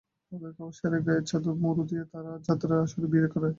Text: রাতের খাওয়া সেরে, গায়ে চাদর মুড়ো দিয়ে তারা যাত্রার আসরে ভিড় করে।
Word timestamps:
রাতের 0.31 0.53
খাওয়া 0.57 0.73
সেরে, 0.77 0.99
গায়ে 1.05 1.21
চাদর 1.29 1.55
মুড়ো 1.63 1.83
দিয়ে 1.89 2.03
তারা 2.13 2.31
যাত্রার 2.47 2.79
আসরে 2.85 3.07
ভিড় 3.13 3.27
করে। 3.33 3.49